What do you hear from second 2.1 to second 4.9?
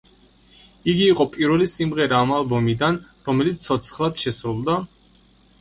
ამ ალბომიდან, რომელიც ცოცხლად შესრულდა.